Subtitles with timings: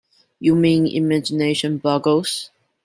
[0.39, 2.49] You mean imagination boggles?